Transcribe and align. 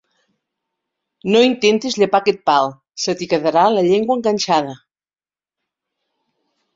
No 1.33 1.41
intentis 1.47 1.97
llepar 2.03 2.21
aquest 2.23 2.39
pal, 2.49 2.71
se 3.03 3.15
t'hi 3.19 3.27
quedarà 3.33 3.65
la 3.73 3.83
llengua 3.89 4.15
enganxada! 4.21 4.73